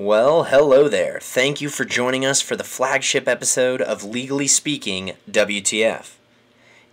Well, 0.00 0.44
hello 0.44 0.86
there. 0.88 1.18
Thank 1.20 1.60
you 1.60 1.68
for 1.68 1.84
joining 1.84 2.24
us 2.24 2.40
for 2.40 2.54
the 2.54 2.62
flagship 2.62 3.26
episode 3.26 3.82
of 3.82 4.04
Legally 4.04 4.46
Speaking 4.46 5.14
WTF. 5.28 6.12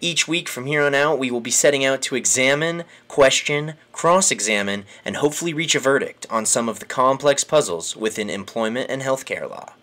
Each 0.02 0.28
week 0.28 0.50
from 0.50 0.66
here 0.66 0.82
on 0.82 0.96
out, 0.96 1.20
we 1.20 1.30
will 1.30 1.40
be 1.40 1.52
setting 1.52 1.86
out 1.86 2.02
to 2.02 2.16
examine, 2.16 2.84
question, 3.08 3.76
cross 3.92 4.32
examine, 4.32 4.86
and 5.06 5.18
hopefully 5.18 5.54
reach 5.54 5.76
a 5.76 5.80
verdict 5.80 6.26
on 6.32 6.48
some 6.48 6.68
of 6.68 6.80
the 6.80 6.88
complex 6.88 7.44
puzzles 7.44 7.96
within 7.96 8.28
employment 8.28 8.90
and 8.90 9.04
healthcare 9.04 9.48
law. 9.48 9.74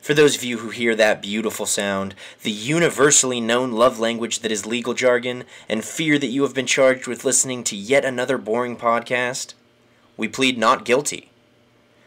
For 0.00 0.14
those 0.14 0.36
of 0.36 0.44
you 0.44 0.58
who 0.58 0.70
hear 0.70 0.94
that 0.94 1.20
beautiful 1.20 1.66
sound, 1.66 2.14
the 2.44 2.52
universally 2.52 3.40
known 3.40 3.72
love 3.72 3.98
language 3.98 4.38
that 4.38 4.52
is 4.52 4.64
legal 4.64 4.94
jargon, 4.94 5.42
and 5.68 5.84
fear 5.84 6.20
that 6.20 6.28
you 6.28 6.44
have 6.44 6.54
been 6.54 6.66
charged 6.66 7.08
with 7.08 7.24
listening 7.24 7.64
to 7.64 7.74
yet 7.74 8.04
another 8.04 8.38
boring 8.38 8.76
podcast, 8.76 9.54
we 10.16 10.28
plead 10.28 10.56
not 10.56 10.84
guilty. 10.84 11.32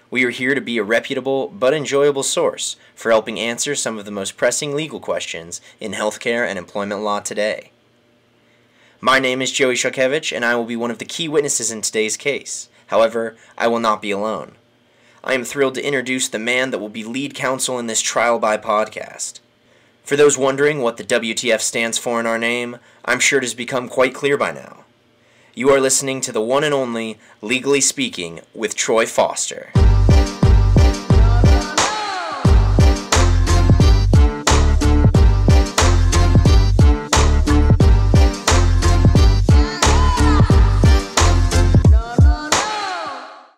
We 0.09 0.23
are 0.23 0.29
here 0.29 0.55
to 0.55 0.61
be 0.61 0.77
a 0.77 0.83
reputable 0.83 1.49
but 1.49 1.73
enjoyable 1.73 2.23
source 2.23 2.77
for 2.95 3.11
helping 3.11 3.39
answer 3.39 3.75
some 3.75 3.99
of 3.99 4.05
the 4.05 4.11
most 4.11 4.37
pressing 4.37 4.73
legal 4.73 5.01
questions 5.01 5.59
in 5.81 5.91
healthcare 5.91 6.47
and 6.47 6.57
employment 6.57 7.01
law 7.01 7.19
today. 7.19 7.71
My 9.01 9.19
name 9.19 9.41
is 9.41 9.51
Joey 9.51 9.75
Shukevich, 9.75 10.33
and 10.33 10.45
I 10.45 10.55
will 10.55 10.63
be 10.63 10.77
one 10.77 10.91
of 10.91 10.99
the 10.99 11.05
key 11.05 11.27
witnesses 11.27 11.71
in 11.71 11.81
today's 11.81 12.15
case. 12.15 12.69
However, 12.87 13.35
I 13.57 13.67
will 13.67 13.81
not 13.81 14.01
be 14.01 14.11
alone. 14.11 14.53
I 15.25 15.33
am 15.33 15.43
thrilled 15.43 15.75
to 15.75 15.85
introduce 15.85 16.29
the 16.29 16.39
man 16.39 16.71
that 16.71 16.79
will 16.79 16.87
be 16.87 17.03
lead 17.03 17.35
counsel 17.35 17.77
in 17.77 17.87
this 17.87 18.01
trial 18.01 18.39
by 18.39 18.57
podcast. 18.57 19.41
For 20.05 20.15
those 20.15 20.37
wondering 20.37 20.79
what 20.79 20.95
the 20.95 21.03
WTF 21.03 21.59
stands 21.59 21.97
for 21.97 22.17
in 22.21 22.25
our 22.25 22.39
name, 22.39 22.77
I'm 23.03 23.19
sure 23.19 23.39
it 23.39 23.43
has 23.43 23.53
become 23.53 23.89
quite 23.89 24.13
clear 24.13 24.37
by 24.37 24.53
now. 24.53 24.85
You 25.53 25.69
are 25.71 25.81
listening 25.81 26.21
to 26.21 26.31
the 26.31 26.41
one 26.41 26.63
and 26.63 26.73
only 26.73 27.19
Legally 27.41 27.81
Speaking 27.81 28.39
with 28.53 28.75
Troy 28.75 29.05
Foster. 29.05 29.73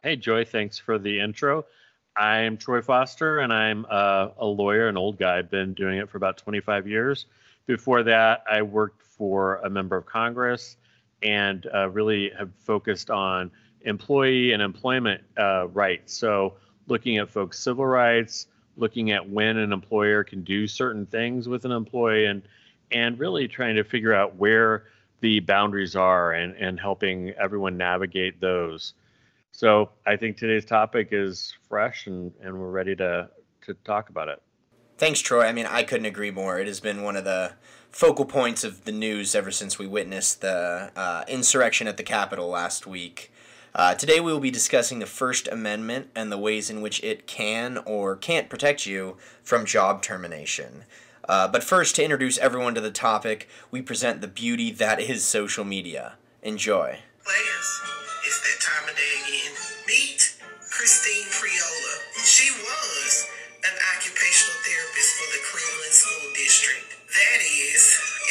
Hey, 0.10 0.16
Joy, 0.16 0.44
thanks 0.44 0.80
for 0.80 0.98
the 0.98 1.20
intro. 1.20 1.66
I'm 2.16 2.58
Troy 2.58 2.82
Foster, 2.82 3.42
and 3.42 3.54
I'm 3.54 3.86
uh, 3.88 4.30
a 4.40 4.46
lawyer, 4.48 4.88
an 4.88 4.98
old 4.98 5.20
guy. 5.20 5.38
I've 5.38 5.52
been 5.52 5.76
doing 5.76 6.00
it 6.00 6.10
for 6.10 6.18
about 6.18 6.40
25 6.40 6.88
years. 6.88 7.28
Before 7.68 8.02
that, 8.02 8.44
I 8.50 8.64
worked 8.64 9.04
for 9.04 9.58
a 9.58 9.70
member 9.70 9.96
of 9.96 10.08
Congress 10.08 10.78
and 11.22 11.68
uh, 11.72 11.92
really 11.92 12.32
have 12.36 12.50
focused 12.56 13.12
on 13.12 13.52
employee 13.82 14.52
and 14.54 14.64
employment 14.64 15.22
uh, 15.38 15.68
rights. 15.68 16.16
So, 16.16 16.56
looking 16.88 17.20
at 17.20 17.30
folks' 17.30 17.60
civil 17.60 17.86
rights, 17.86 18.48
looking 18.78 19.12
at 19.12 19.30
when 19.30 19.58
an 19.58 19.72
employer 19.72 20.24
can 20.24 20.44
do 20.44 20.66
certain 20.66 21.06
things 21.06 21.48
with 21.48 21.66
an 21.66 21.72
employee, 21.72 22.26
and 22.26 22.42
and 22.90 23.20
really 23.20 23.48
trying 23.48 23.76
to 23.76 23.84
figure 23.84 24.16
out 24.16 24.38
where 24.38 24.86
the 25.22 25.40
boundaries 25.40 25.96
are 25.96 26.32
and, 26.32 26.56
and 26.56 26.80
helping 26.80 27.30
everyone 27.40 27.78
navigate 27.78 28.42
those. 28.42 28.96
So 29.60 29.90
I 30.06 30.16
think 30.16 30.38
today's 30.38 30.64
topic 30.64 31.10
is 31.12 31.54
fresh 31.68 32.08
and, 32.08 32.32
and 32.42 32.58
we're 32.58 32.70
ready 32.70 32.96
to, 32.96 33.30
to 33.64 33.74
talk 33.84 34.08
about 34.08 34.30
it. 34.30 34.42
Thanks, 34.98 35.20
Troy. 35.20 35.44
I 35.44 35.52
mean, 35.52 35.66
I 35.66 35.84
couldn't 35.84 36.06
agree 36.06 36.32
more. 36.32 36.60
It 36.60 36.68
has 36.68 36.80
been 36.80 37.04
one 37.04 37.18
of 37.18 37.26
the 37.26 37.52
focal 37.92 38.24
points 38.24 38.64
of 38.64 38.86
the 38.86 38.94
news 38.94 39.36
ever 39.36 39.52
since 39.52 39.78
we 39.78 39.86
witnessed 39.86 40.40
the 40.40 40.92
uh, 40.96 41.26
insurrection 41.28 41.90
at 41.90 41.98
the 41.98 42.04
Capitol 42.04 42.48
last 42.48 42.88
week. 42.88 43.34
Uh, 43.76 43.96
today, 43.96 44.22
we 44.22 44.32
will 44.32 44.40
be 44.40 44.50
discussing 44.50 45.00
the 45.00 45.06
First 45.06 45.50
Amendment 45.50 46.10
and 46.16 46.32
the 46.32 46.38
ways 46.38 46.70
in 46.70 46.80
which 46.80 47.04
it 47.04 47.28
can 47.28 47.80
or 47.80 48.16
can't 48.16 48.48
protect 48.48 48.86
you 48.86 49.18
from 49.44 49.66
job 49.66 50.02
termination. 50.02 50.86
Uh, 51.28 51.50
but 51.50 51.66
first, 51.66 51.98
to 51.98 52.04
introduce 52.04 52.38
everyone 52.38 52.76
to 52.76 52.82
the 52.82 52.92
topic, 52.92 53.50
we 53.72 53.82
present 53.82 54.22
the 54.22 54.28
beauty 54.30 54.72
that 54.72 55.02
is 55.02 55.25
social 55.25 55.66
media. 55.66 56.14
Enjoy. 56.42 57.00
Players, 57.25 57.81
it's 58.25 58.40
that 58.40 58.62
time 58.62 58.90
of 58.90 58.96
day 58.96 59.02
again. 59.02 59.19
Meet 59.19 59.19
Christine 60.79 61.28
Priola. 61.28 61.95
She 62.23 62.47
was 62.56 63.28
an 63.67 63.75
occupational 63.91 64.56
therapist 64.63 65.12
for 65.19 65.28
the 65.35 65.44
Cleveland 65.51 65.91
School 65.91 66.31
District. 66.31 66.88
That 67.03 67.40
is, 67.44 67.84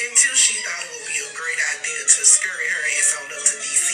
until 0.08 0.32
she 0.32 0.56
thought 0.64 0.80
it 0.80 0.88
would 0.96 1.12
be 1.12 1.20
a 1.28 1.32
great 1.36 1.60
idea 1.76 2.08
to 2.08 2.20
scurry 2.24 2.68
her 2.72 2.84
ass 2.96 3.20
on 3.20 3.28
up 3.36 3.44
to 3.52 3.56
DC 3.60 3.88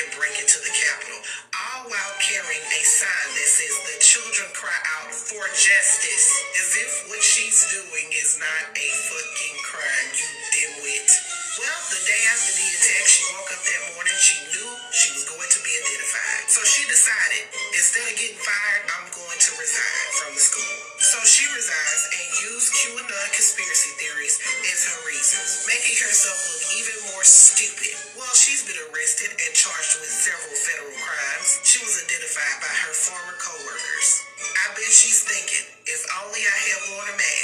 and 0.00 0.08
break 0.16 0.40
into 0.40 0.56
the 0.56 0.72
Capitol, 0.72 1.20
all 1.52 1.92
while 1.92 2.14
carrying 2.24 2.64
a 2.64 2.82
sign 2.88 3.28
that 3.36 3.50
says 3.52 3.76
the 3.76 4.00
children 4.00 4.48
cry 4.56 4.80
out 5.04 5.12
for 5.12 5.44
justice, 5.52 6.32
as 6.64 6.80
if 6.80 7.12
what 7.12 7.20
she's 7.20 7.68
doing 7.68 8.08
is 8.16 8.40
not 8.40 8.72
a 8.72 8.88
fucking 9.04 9.56
crime, 9.68 10.08
you 10.16 10.28
dimwit. 10.56 11.12
Well, 11.60 11.82
the 11.92 12.00
day 12.08 12.22
after 12.32 12.56
the 12.56 12.68
attack, 12.72 13.04
she 13.04 13.20
woke 13.36 13.52
up 13.52 13.60
that 13.68 13.82
morning, 13.92 14.07
decided, 16.98 17.46
instead 17.78 18.02
of 18.10 18.14
getting 18.18 18.42
fired, 18.42 18.82
I'm 18.90 19.06
going 19.14 19.38
to 19.38 19.50
resign 19.54 20.06
from 20.18 20.34
the 20.34 20.42
school. 20.42 20.74
So 20.98 21.22
she 21.22 21.46
resigns 21.54 22.02
and 22.10 22.26
used 22.50 22.74
QAnon 22.74 23.28
conspiracy 23.30 23.94
theories 24.02 24.42
as 24.66 24.78
her 24.90 24.98
reasons, 25.06 25.62
making 25.70 25.94
herself 25.94 26.34
look 26.50 26.64
even 26.74 26.98
more 27.14 27.22
stupid. 27.22 27.94
Well, 28.18 28.34
she's 28.34 28.66
been 28.66 28.82
arrested 28.90 29.30
and 29.30 29.50
charged 29.54 29.94
with 30.02 30.10
several 30.10 30.58
federal 30.58 30.90
crimes. 30.98 31.62
She 31.62 31.78
was 31.86 32.02
identified 32.02 32.66
by 32.66 32.74
her 32.90 32.94
former 32.98 33.38
co-workers. 33.38 34.08
I 34.42 34.74
bet 34.74 34.90
she's 34.90 35.22
thinking, 35.22 35.70
if 35.86 36.02
only 36.26 36.42
I 36.42 36.58
had 36.66 36.80
worn 36.98 37.14
a 37.14 37.16
mask, 37.16 37.37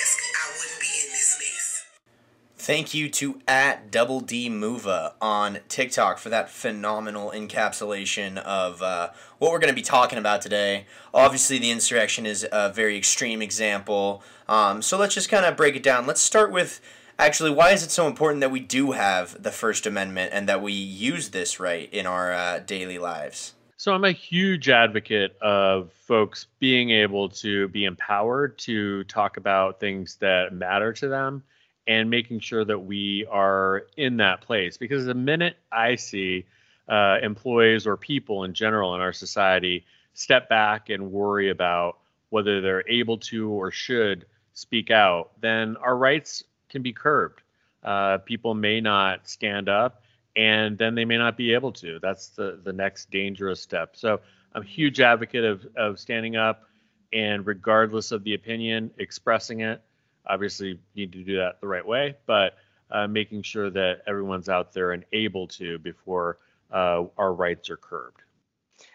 Thank 2.64 2.94
you 2.94 3.10
to 3.10 3.42
at 3.46 3.90
Double 3.90 4.20
D 4.20 4.48
Mova 4.48 5.12
on 5.20 5.58
TikTok 5.68 6.16
for 6.16 6.30
that 6.30 6.48
phenomenal 6.48 7.30
encapsulation 7.30 8.38
of 8.38 8.80
uh, 8.80 9.10
what 9.36 9.52
we're 9.52 9.58
going 9.58 9.68
to 9.68 9.74
be 9.74 9.82
talking 9.82 10.18
about 10.18 10.40
today. 10.40 10.86
Obviously, 11.12 11.58
the 11.58 11.70
insurrection 11.70 12.24
is 12.24 12.48
a 12.50 12.72
very 12.72 12.96
extreme 12.96 13.42
example. 13.42 14.22
Um, 14.48 14.80
so 14.80 14.96
let's 14.96 15.14
just 15.14 15.28
kind 15.28 15.44
of 15.44 15.58
break 15.58 15.76
it 15.76 15.82
down. 15.82 16.06
Let's 16.06 16.22
start 16.22 16.50
with 16.50 16.80
actually 17.18 17.50
why 17.50 17.72
is 17.72 17.82
it 17.82 17.90
so 17.90 18.06
important 18.06 18.40
that 18.40 18.50
we 18.50 18.60
do 18.60 18.92
have 18.92 19.42
the 19.42 19.50
First 19.50 19.84
Amendment 19.84 20.30
and 20.32 20.48
that 20.48 20.62
we 20.62 20.72
use 20.72 21.32
this 21.32 21.60
right 21.60 21.92
in 21.92 22.06
our 22.06 22.32
uh, 22.32 22.60
daily 22.60 22.96
lives? 22.96 23.52
So 23.76 23.92
I'm 23.92 24.04
a 24.04 24.12
huge 24.12 24.70
advocate 24.70 25.36
of 25.42 25.92
folks 25.92 26.46
being 26.60 26.92
able 26.92 27.28
to 27.28 27.68
be 27.68 27.84
empowered 27.84 28.56
to 28.60 29.04
talk 29.04 29.36
about 29.36 29.80
things 29.80 30.16
that 30.22 30.54
matter 30.54 30.94
to 30.94 31.08
them 31.08 31.42
and 31.86 32.08
making 32.08 32.40
sure 32.40 32.64
that 32.64 32.78
we 32.78 33.26
are 33.30 33.86
in 33.96 34.18
that 34.18 34.40
place. 34.40 34.76
Because 34.76 35.04
the 35.04 35.14
minute 35.14 35.56
I 35.70 35.96
see 35.96 36.46
uh, 36.88 37.18
employees 37.22 37.86
or 37.86 37.96
people 37.96 38.44
in 38.44 38.54
general 38.54 38.94
in 38.94 39.00
our 39.00 39.12
society 39.12 39.84
step 40.14 40.48
back 40.48 40.90
and 40.90 41.12
worry 41.12 41.50
about 41.50 41.98
whether 42.30 42.60
they're 42.60 42.88
able 42.88 43.18
to 43.18 43.50
or 43.50 43.70
should 43.70 44.26
speak 44.54 44.90
out, 44.90 45.32
then 45.40 45.76
our 45.76 45.96
rights 45.96 46.44
can 46.68 46.82
be 46.82 46.92
curbed. 46.92 47.42
Uh, 47.82 48.18
people 48.18 48.54
may 48.54 48.80
not 48.80 49.28
stand 49.28 49.68
up 49.68 50.02
and 50.36 50.78
then 50.78 50.94
they 50.94 51.04
may 51.04 51.18
not 51.18 51.36
be 51.36 51.54
able 51.54 51.72
to. 51.72 51.98
That's 52.00 52.28
the, 52.28 52.60
the 52.62 52.72
next 52.72 53.10
dangerous 53.10 53.60
step. 53.60 53.96
So 53.96 54.20
I'm 54.54 54.62
a 54.62 54.66
huge 54.66 55.00
advocate 55.00 55.44
of, 55.44 55.66
of 55.76 55.98
standing 55.98 56.36
up 56.36 56.64
and 57.12 57.46
regardless 57.46 58.10
of 58.10 58.24
the 58.24 58.34
opinion, 58.34 58.90
expressing 58.98 59.60
it 59.60 59.82
obviously 60.26 60.78
need 60.94 61.12
to 61.12 61.22
do 61.22 61.36
that 61.36 61.60
the 61.60 61.66
right 61.66 61.86
way, 61.86 62.16
but 62.26 62.56
uh, 62.90 63.06
making 63.06 63.42
sure 63.42 63.70
that 63.70 64.02
everyone's 64.06 64.48
out 64.48 64.72
there 64.72 64.92
and 64.92 65.04
able 65.12 65.48
to 65.48 65.78
before 65.78 66.38
uh, 66.72 67.04
our 67.18 67.32
rights 67.32 67.70
are 67.70 67.76
curbed. 67.76 68.20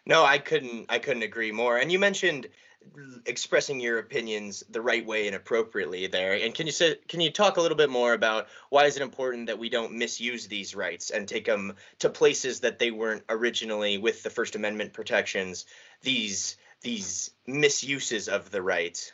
No, 0.06 0.25
I 0.25 0.38
couldn't. 0.38 0.88
I 0.90 1.00
couldn't 1.00 1.23
agree 1.23 1.51
more. 1.51 1.78
And 1.78 1.91
you 1.91 2.00
mentioned 2.00 2.47
expressing 3.26 3.79
your 3.79 3.99
opinions 3.99 4.64
the 4.70 4.81
right 4.81 5.05
way 5.05 5.28
and 5.28 5.35
appropriately 5.35 6.08
there. 6.08 6.34
And 6.34 6.55
can 6.55 6.66
you 6.66 6.72
say, 6.72 6.96
can 7.08 7.20
you 7.20 7.29
talk 7.29 7.58
a 7.58 7.61
little 7.61 7.78
bit 7.78 7.90
more 7.90 8.14
about 8.14 8.47
why 8.70 8.85
is 8.85 8.96
it 8.96 9.03
important 9.03 9.47
that 9.47 9.59
we 9.59 9.70
don't 9.70 9.93
misuse 9.93 10.47
these 10.47 10.75
rights 10.75 11.09
and 11.09 11.28
take 11.28 11.46
them 11.46 11.75
to 11.99 12.09
places 12.09 12.61
that 12.61 12.79
they 12.79 12.91
weren't 12.91 13.23
originally 13.29 13.97
with 13.97 14.23
the 14.23 14.29
First 14.29 14.55
Amendment 14.55 14.93
protections? 14.93 15.66
These 16.02 16.58
these 16.82 17.32
misuses 17.46 18.29
of 18.29 18.52
the 18.52 18.61
rights. 18.61 19.11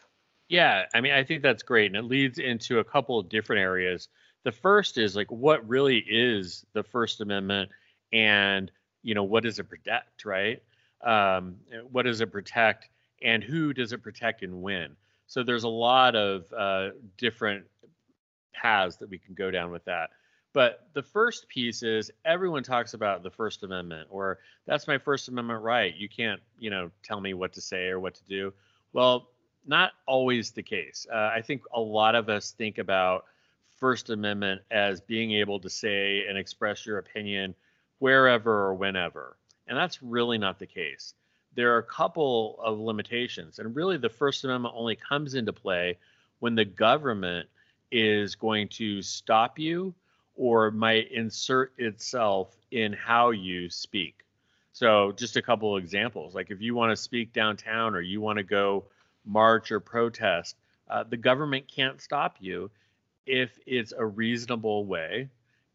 Yeah, 0.48 0.86
I 0.94 1.02
mean, 1.02 1.14
I 1.14 1.24
think 1.24 1.42
that's 1.42 1.64
great, 1.64 1.88
and 1.88 1.96
it 1.96 2.04
leads 2.08 2.38
into 2.38 2.80
a 2.80 2.84
couple 2.84 3.18
of 3.18 3.30
different 3.30 3.62
areas. 3.62 4.10
The 4.44 4.52
first 4.52 4.98
is 4.98 5.16
like, 5.16 5.32
what 5.32 5.68
really 5.68 5.98
is 5.98 6.66
the 6.74 6.84
First 6.84 7.22
Amendment, 7.22 7.72
and 8.14 8.72
you 9.02 9.16
know, 9.16 9.24
what 9.24 9.44
does 9.44 9.60
it 9.60 9.70
protect, 9.70 10.26
right? 10.26 10.62
Um, 11.04 11.58
what 11.92 12.04
does 12.04 12.22
it 12.22 12.32
protect, 12.32 12.90
and 13.24 13.44
who 13.44 13.74
does 13.74 13.92
it 13.92 14.04
protect, 14.04 14.44
and 14.44 14.62
when? 14.62 14.96
So 15.28 15.44
there's 15.44 15.64
a 15.64 15.70
lot 15.70 16.16
of 16.16 16.52
uh, 16.54 16.90
different 17.18 17.66
paths 18.54 18.98
that 18.98 19.10
we 19.10 19.18
can 19.18 19.34
go 19.34 19.50
down 19.50 19.72
with 19.72 19.86
that. 19.86 20.12
But 20.54 20.88
the 20.94 21.04
first 21.04 21.50
piece 21.50 21.84
is 21.84 22.12
everyone 22.24 22.64
talks 22.64 22.94
about 22.94 23.24
the 23.24 23.32
First 23.32 23.64
Amendment, 23.64 24.08
or 24.12 24.40
that's 24.68 24.88
my 24.88 25.00
First 25.00 25.28
Amendment 25.28 25.64
right. 25.64 25.94
You 25.96 26.08
can't, 26.08 26.40
you 26.60 26.70
know, 26.70 26.92
tell 27.04 27.20
me 27.20 27.34
what 27.34 27.54
to 27.54 27.62
say 27.62 27.88
or 27.88 28.00
what 28.00 28.14
to 28.16 28.24
do. 28.26 28.54
Well, 28.94 29.30
not 29.68 29.92
always 30.06 30.52
the 30.52 30.64
case. 30.64 31.08
Uh, 31.12 31.32
I 31.36 31.42
think 31.42 31.64
a 31.74 31.80
lot 31.80 32.16
of 32.16 32.30
us 32.30 32.52
think 32.52 32.78
about 32.78 33.26
First 33.78 34.10
Amendment 34.10 34.62
as 34.72 35.02
being 35.02 35.34
able 35.34 35.60
to 35.60 35.70
say 35.70 36.26
and 36.28 36.38
express 36.38 36.86
your 36.86 36.98
opinion 36.98 37.56
wherever 38.00 38.66
or 38.66 38.74
whenever. 38.74 39.38
And 39.68 39.78
that's 39.78 40.02
really 40.02 40.38
not 40.38 40.60
the 40.60 40.66
case. 40.66 41.14
There 41.56 41.74
are 41.74 41.80
a 41.80 41.84
couple 41.84 42.60
of 42.64 42.80
limitations. 42.80 43.60
And 43.60 43.76
really, 43.76 43.98
the 43.98 44.10
First 44.10 44.44
Amendment 44.44 44.76
only 44.78 44.96
comes 44.96 45.36
into 45.36 45.54
play 45.54 45.98
when 46.40 46.56
the 46.56 46.66
government 46.66 47.48
is 47.92 48.36
going 48.36 48.68
to 48.68 49.02
stop 49.02 49.58
you 49.58 49.94
or 50.36 50.72
might 50.72 51.12
insert 51.12 51.74
itself 51.78 52.56
in 52.72 52.94
how 52.94 53.32
you 53.32 53.70
speak. 53.70 54.26
So, 54.74 55.14
just 55.14 55.38
a 55.38 55.42
couple 55.42 55.76
of 55.76 55.82
examples. 55.82 56.36
Like 56.36 56.52
if 56.52 56.62
you 56.62 56.76
want 56.76 56.92
to 56.92 57.02
speak 57.02 57.32
downtown 57.32 57.96
or 57.96 58.02
you 58.02 58.20
want 58.20 58.38
to 58.38 58.44
go 58.44 58.86
march 59.26 59.72
or 59.72 59.80
protest, 59.80 60.56
uh, 60.90 61.04
the 61.04 61.18
government 61.18 61.68
can't 61.68 62.02
stop 62.02 62.38
you 62.40 62.70
if 63.26 63.58
it's 63.66 63.94
a 63.98 64.06
reasonable 64.06 64.86
way 64.86 65.30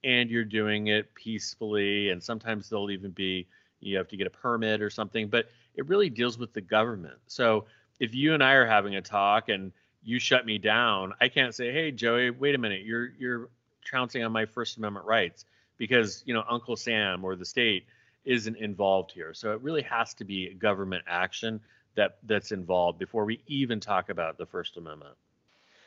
and 0.04 0.30
you're 0.30 0.44
doing 0.44 0.86
it 0.88 1.14
peacefully. 1.14 2.10
And 2.10 2.22
sometimes 2.22 2.68
there'll 2.68 2.90
even 2.90 3.10
be, 3.10 3.46
you 3.80 3.96
have 3.96 4.08
to 4.08 4.16
get 4.16 4.26
a 4.26 4.30
permit 4.30 4.80
or 4.82 4.90
something, 4.90 5.28
but 5.28 5.50
it 5.74 5.88
really 5.88 6.10
deals 6.10 6.38
with 6.38 6.52
the 6.52 6.60
government. 6.60 7.18
So, 7.26 7.66
if 7.98 8.14
you 8.14 8.32
and 8.32 8.42
I 8.42 8.52
are 8.52 8.66
having 8.66 8.96
a 8.96 9.02
talk 9.02 9.50
and 9.50 9.72
you 10.02 10.18
shut 10.18 10.46
me 10.46 10.56
down, 10.56 11.12
I 11.20 11.28
can't 11.28 11.54
say, 11.54 11.70
"Hey, 11.70 11.90
Joey, 11.90 12.30
wait 12.30 12.54
a 12.54 12.58
minute. 12.58 12.82
You're 12.82 13.12
you're 13.18 13.50
trouncing 13.84 14.24
on 14.24 14.32
my 14.32 14.46
First 14.46 14.78
Amendment 14.78 15.04
rights 15.04 15.44
because 15.76 16.22
you 16.26 16.32
know 16.32 16.44
Uncle 16.48 16.76
Sam 16.76 17.24
or 17.24 17.36
the 17.36 17.44
state 17.44 17.86
isn't 18.24 18.56
involved 18.56 19.12
here. 19.12 19.34
So 19.34 19.52
it 19.52 19.60
really 19.60 19.82
has 19.82 20.14
to 20.14 20.24
be 20.24 20.54
government 20.54 21.04
action 21.06 21.60
that 21.96 22.18
that's 22.22 22.52
involved 22.52 22.98
before 22.98 23.24
we 23.24 23.42
even 23.46 23.80
talk 23.80 24.08
about 24.08 24.38
the 24.38 24.46
First 24.46 24.76
Amendment. 24.76 25.16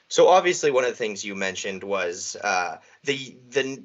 So 0.07 0.27
obviously, 0.27 0.71
one 0.71 0.83
of 0.83 0.91
the 0.91 0.95
things 0.95 1.23
you 1.23 1.35
mentioned 1.35 1.83
was 1.83 2.35
uh, 2.35 2.77
the 3.03 3.38
the 3.50 3.83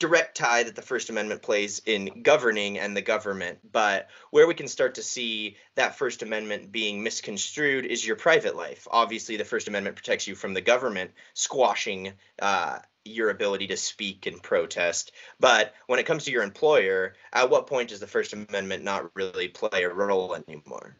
direct 0.00 0.36
tie 0.36 0.64
that 0.64 0.74
the 0.74 0.82
First 0.82 1.10
Amendment 1.10 1.42
plays 1.42 1.80
in 1.86 2.22
governing 2.22 2.78
and 2.78 2.96
the 2.96 3.02
government. 3.02 3.58
But 3.70 4.08
where 4.30 4.46
we 4.46 4.54
can 4.54 4.68
start 4.68 4.96
to 4.96 5.02
see 5.02 5.56
that 5.76 5.96
First 5.96 6.22
Amendment 6.22 6.72
being 6.72 7.02
misconstrued 7.02 7.86
is 7.86 8.04
your 8.04 8.16
private 8.16 8.56
life. 8.56 8.88
Obviously, 8.90 9.36
the 9.36 9.44
First 9.44 9.68
Amendment 9.68 9.96
protects 9.96 10.26
you 10.26 10.34
from 10.34 10.54
the 10.54 10.60
government 10.60 11.12
squashing 11.34 12.14
uh, 12.40 12.80
your 13.04 13.30
ability 13.30 13.68
to 13.68 13.76
speak 13.76 14.26
and 14.26 14.42
protest. 14.42 15.12
But 15.38 15.74
when 15.86 15.98
it 15.98 16.06
comes 16.06 16.24
to 16.24 16.32
your 16.32 16.42
employer, 16.42 17.14
at 17.32 17.50
what 17.50 17.66
point 17.66 17.90
does 17.90 18.00
the 18.00 18.06
First 18.06 18.32
Amendment 18.32 18.82
not 18.82 19.14
really 19.14 19.48
play 19.48 19.84
a 19.84 19.92
role 19.92 20.34
anymore? 20.34 20.96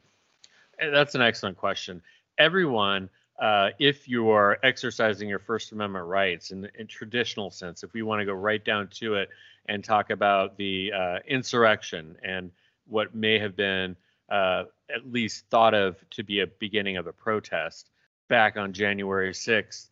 That's 0.78 1.14
an 1.14 1.22
excellent 1.22 1.56
question. 1.56 2.02
Everyone, 2.38 3.08
uh, 3.38 3.70
if 3.78 4.08
you 4.08 4.30
are 4.30 4.58
exercising 4.62 5.28
your 5.28 5.38
First 5.38 5.72
Amendment 5.72 6.06
rights 6.06 6.50
in, 6.50 6.68
in 6.78 6.86
traditional 6.86 7.50
sense, 7.50 7.82
if 7.82 7.92
we 7.92 8.02
want 8.02 8.20
to 8.20 8.24
go 8.24 8.32
right 8.32 8.64
down 8.64 8.88
to 8.94 9.14
it 9.14 9.28
and 9.66 9.82
talk 9.82 10.10
about 10.10 10.56
the 10.56 10.92
uh, 10.92 11.18
insurrection 11.26 12.16
and 12.22 12.50
what 12.86 13.14
may 13.14 13.38
have 13.38 13.56
been 13.56 13.96
uh, 14.30 14.64
at 14.94 15.10
least 15.10 15.44
thought 15.50 15.74
of 15.74 15.96
to 16.10 16.22
be 16.22 16.40
a 16.40 16.46
beginning 16.46 16.96
of 16.96 17.06
a 17.06 17.12
protest 17.12 17.90
back 18.28 18.56
on 18.56 18.72
January 18.72 19.32
6th, 19.32 19.88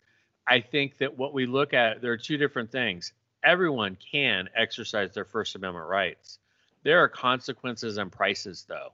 I 0.46 0.60
think 0.60 0.98
that 0.98 1.16
what 1.16 1.32
we 1.32 1.46
look 1.46 1.74
at, 1.74 2.02
there 2.02 2.12
are 2.12 2.16
two 2.16 2.36
different 2.36 2.70
things. 2.70 3.12
Everyone 3.44 3.96
can 4.10 4.48
exercise 4.56 5.14
their 5.14 5.24
First 5.24 5.54
Amendment 5.54 5.86
rights. 5.86 6.38
There 6.84 7.00
are 7.02 7.08
consequences 7.08 7.98
and 7.98 8.10
prices, 8.10 8.66
though. 8.68 8.92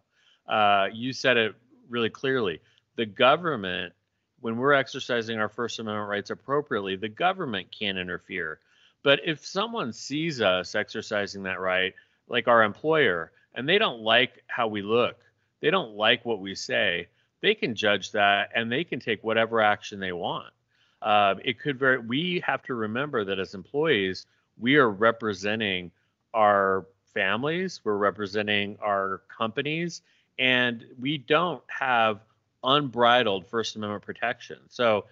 Uh, 0.53 0.89
you 0.93 1.13
said 1.13 1.37
it 1.37 1.55
really 1.89 2.11
clearly. 2.11 2.61
The 2.97 3.07
government, 3.07 3.93
when 4.41 4.57
we're 4.57 4.73
exercising 4.73 5.39
our 5.39 5.49
First 5.49 5.79
Amendment 5.79 6.09
rights 6.09 6.31
appropriately, 6.31 6.97
the 6.97 7.09
government 7.09 7.69
can't 7.77 7.99
interfere. 7.99 8.61
But 9.03 9.21
if 9.25 9.45
someone 9.45 9.93
sees 9.93 10.41
us 10.41 10.75
exercising 10.75 11.45
that 11.45 11.61
right, 11.61 11.95
like 12.29 12.49
our 12.49 12.63
employer, 12.63 13.33
and 13.55 13.69
they 13.69 13.79
don't 13.79 14.01
like 14.01 14.43
how 14.49 14.69
we 14.69 14.83
look, 14.83 15.17
they 15.61 15.71
don't 15.71 15.95
like 15.95 16.25
what 16.25 16.41
we 16.41 16.55
say, 16.55 17.09
they 17.41 17.55
can 17.55 17.75
judge 17.75 18.13
that 18.13 18.51
and 18.55 18.71
they 18.71 18.85
can 18.85 19.01
take 19.01 19.23
whatever 19.23 19.61
action 19.61 20.01
they 20.01 20.13
want. 20.13 20.53
Uh, 21.01 21.37
it 21.45 21.61
could 21.61 21.79
very. 21.79 21.99
We 21.99 22.43
have 22.45 22.63
to 22.65 22.75
remember 22.75 23.25
that 23.25 23.39
as 23.39 23.55
employees, 23.55 24.27
we 24.59 24.77
are 24.77 24.91
representing 24.91 25.93
our 26.35 26.87
families, 27.15 27.81
we're 27.85 27.97
representing 27.97 28.77
our 28.81 29.23
companies, 29.29 30.03
and 30.39 30.85
we 30.99 31.19
don't 31.19 31.63
have 31.69 32.21
unbridled 32.63 33.47
First 33.47 33.77
Amendment 33.77 34.05
protection. 34.05 34.59
So, 34.69 35.07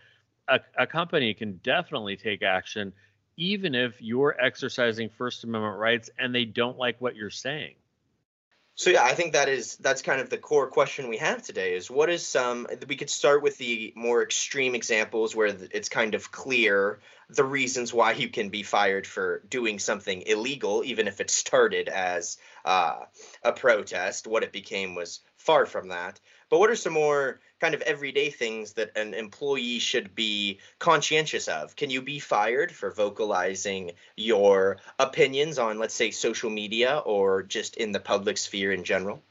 a, 0.48 0.60
a 0.78 0.86
company 0.86 1.34
can 1.34 1.56
definitely 1.64 2.16
take 2.16 2.42
action 2.42 2.92
even 3.36 3.74
if 3.74 4.00
you're 4.00 4.36
exercising 4.40 5.08
First 5.08 5.44
Amendment 5.44 5.78
rights 5.78 6.08
and 6.18 6.34
they 6.34 6.44
don't 6.44 6.78
like 6.78 7.00
what 7.00 7.16
you're 7.16 7.30
saying. 7.30 7.74
So 8.78 8.90
yeah, 8.90 9.04
I 9.04 9.14
think 9.14 9.32
that 9.32 9.48
is 9.48 9.76
that's 9.76 10.02
kind 10.02 10.20
of 10.20 10.28
the 10.28 10.36
core 10.36 10.66
question 10.66 11.08
we 11.08 11.16
have 11.16 11.42
today 11.42 11.74
is 11.74 11.90
what 11.90 12.10
is 12.10 12.26
some 12.26 12.66
we 12.86 12.96
could 12.96 13.08
start 13.08 13.42
with 13.42 13.56
the 13.56 13.94
more 13.96 14.22
extreme 14.22 14.74
examples 14.74 15.34
where 15.34 15.46
it's 15.46 15.88
kind 15.88 16.14
of 16.14 16.30
clear 16.30 16.98
the 17.30 17.42
reasons 17.42 17.94
why 17.94 18.12
you 18.12 18.28
can 18.28 18.50
be 18.50 18.62
fired 18.62 19.06
for 19.06 19.40
doing 19.48 19.78
something 19.78 20.22
illegal 20.26 20.84
even 20.84 21.08
if 21.08 21.22
it 21.22 21.30
started 21.30 21.88
as 21.88 22.36
uh, 22.66 22.98
a 23.42 23.52
protest. 23.52 24.26
What 24.26 24.42
it 24.42 24.52
became 24.52 24.94
was 24.94 25.20
far 25.38 25.64
from 25.64 25.88
that 25.88 26.20
but 26.48 26.58
what 26.58 26.70
are 26.70 26.76
some 26.76 26.92
more 26.92 27.40
kind 27.60 27.74
of 27.74 27.80
everyday 27.82 28.30
things 28.30 28.74
that 28.74 28.96
an 28.96 29.14
employee 29.14 29.78
should 29.78 30.14
be 30.14 30.58
conscientious 30.78 31.48
of? 31.48 31.74
Can 31.76 31.90
you 31.90 32.02
be 32.02 32.18
fired 32.18 32.70
for 32.70 32.90
vocalizing 32.90 33.92
your 34.16 34.78
opinions 34.98 35.58
on, 35.58 35.78
let's 35.78 35.94
say, 35.94 36.10
social 36.10 36.50
media 36.50 36.98
or 36.98 37.42
just 37.42 37.76
in 37.76 37.92
the 37.92 38.00
public 38.00 38.38
sphere 38.38 38.72
in 38.72 38.84
general? 38.84 39.22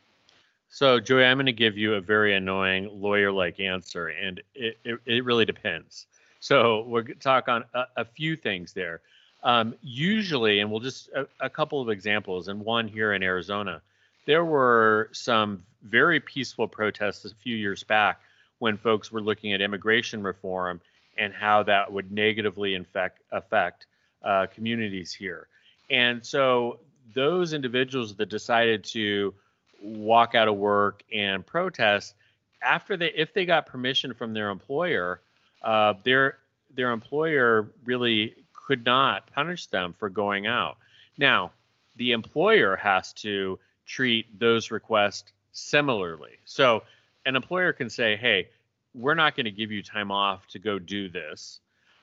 So, 0.70 1.00
Joey, 1.00 1.24
I'm 1.24 1.38
going 1.38 1.46
to 1.46 1.54
give 1.54 1.78
you 1.78 1.94
a 1.94 2.02
very 2.02 2.36
annoying 2.36 2.90
lawyer 2.92 3.32
like 3.32 3.60
answer, 3.60 4.08
and 4.08 4.42
it, 4.54 4.78
it, 4.84 5.00
it, 5.06 5.24
really 5.24 5.46
depends. 5.46 6.08
So, 6.42 6.84
we're 6.88 7.04
going 7.04 7.18
to 7.18 7.24
talk 7.24 7.48
on 7.48 7.64
a, 7.74 7.86
a 7.98 8.06
few 8.06 8.36
things 8.36 8.74
there. 8.74 9.02
Um, 9.44 9.76
usually, 9.82 10.60
and 10.60 10.70
we'll 10.70 10.80
just 10.82 11.10
a, 11.10 11.28
a 11.40 11.50
couple 11.50 11.80
of 11.80 11.90
examples, 11.90 12.48
and 12.48 12.60
one 12.60 12.88
here 12.88 13.14
in 13.14 13.24
Arizona 13.24 13.82
there 14.26 14.46
were 14.46 15.10
some 15.12 15.64
very 15.84 16.20
peaceful 16.20 16.68
protests 16.68 17.26
a 17.26 17.36
few 17.36 17.56
years 17.56 17.84
back 17.84 18.22
when 18.60 18.78
folks 18.78 19.12
were 19.12 19.22
looking 19.22 19.54
at 19.54 19.62
immigration 19.62 20.24
reform 20.24 20.82
and 21.18 21.34
how 21.34 21.64
that 21.64 21.92
would 21.92 22.12
negatively 22.12 22.74
infect, 22.74 23.22
affect 23.32 23.86
uh, 24.24 24.48
communities 24.48 25.14
here. 25.14 25.48
And 25.90 26.26
so 26.26 26.80
those 27.14 27.54
individuals 27.54 28.16
that 28.16 28.30
decided 28.30 28.84
to 28.84 29.34
walk 29.82 30.36
out 30.36 30.48
of 30.48 30.56
work 30.56 31.04
and 31.14 31.46
protest 31.46 32.16
after 32.62 32.98
they 32.98 33.12
if 33.12 33.34
they 33.34 33.46
got 33.46 33.68
permission 33.68 34.14
from 34.14 34.34
their 34.34 34.50
employer 34.50 35.22
uh, 35.62 35.94
their 36.04 36.38
their 36.74 36.92
employer 36.92 37.70
really 37.84 38.34
could 38.54 38.84
not 38.86 39.28
punish 39.34 39.68
them 39.68 39.94
for 40.00 40.10
going 40.10 40.48
out 40.48 40.78
now 41.18 41.52
the 41.98 42.14
employer 42.14 42.76
has 42.76 43.14
to 43.14 43.60
treat 43.86 44.40
those 44.40 44.72
requests 44.72 45.32
similarly. 45.52 46.38
So 46.46 46.84
an 47.26 47.36
employer 47.36 47.74
can 47.74 47.90
say, 47.90 48.16
hey, 48.16 48.50
we're 48.94 49.16
not 49.16 49.36
going 49.36 49.46
to 49.46 49.52
give 49.52 49.72
you 49.72 49.84
time 49.84 50.12
off 50.12 50.48
to 50.48 50.60
go 50.60 50.80
do 50.80 51.10
this. 51.10 51.60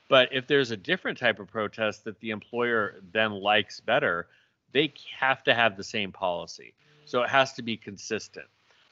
But 0.08 0.28
if 0.32 0.46
there's 0.46 0.70
a 0.70 0.76
different 0.76 1.18
type 1.18 1.38
of 1.38 1.48
protest 1.48 2.04
that 2.04 2.20
the 2.20 2.30
employer 2.30 3.02
then 3.12 3.32
likes 3.32 3.80
better, 3.80 4.26
they 4.72 4.92
have 5.18 5.42
to 5.44 5.54
have 5.54 5.76
the 5.76 5.84
same 5.84 6.12
policy. 6.12 6.74
So 7.04 7.22
it 7.22 7.30
has 7.30 7.52
to 7.54 7.62
be 7.62 7.76
consistent. 7.76 8.46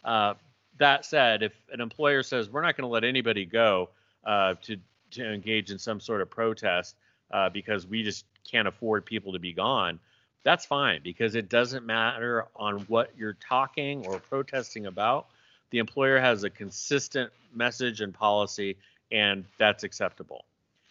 Uh, 0.04 0.34
that 0.78 1.04
said, 1.04 1.42
if 1.42 1.52
an 1.72 1.80
employer 1.80 2.22
says 2.22 2.48
we're 2.48 2.62
not 2.62 2.76
going 2.76 2.88
to 2.88 2.92
let 2.92 3.04
anybody 3.04 3.44
go 3.44 3.90
uh, 4.24 4.54
to 4.62 4.76
to 5.12 5.32
engage 5.32 5.70
in 5.70 5.78
some 5.78 5.98
sort 6.00 6.20
of 6.20 6.30
protest 6.30 6.94
uh, 7.32 7.50
because 7.50 7.86
we 7.86 8.02
just 8.02 8.24
can't 8.48 8.68
afford 8.68 9.04
people 9.04 9.32
to 9.32 9.38
be 9.38 9.52
gone, 9.52 9.98
that's 10.42 10.64
fine 10.64 11.00
because 11.02 11.34
it 11.34 11.48
doesn't 11.48 11.84
matter 11.84 12.46
on 12.56 12.80
what 12.82 13.10
you're 13.16 13.36
talking 13.46 14.06
or 14.06 14.18
protesting 14.18 14.86
about. 14.86 15.26
The 15.70 15.78
employer 15.78 16.18
has 16.18 16.44
a 16.44 16.50
consistent 16.50 17.30
message 17.54 18.00
and 18.00 18.12
policy, 18.12 18.76
and 19.12 19.44
that's 19.58 19.84
acceptable. 19.84 20.44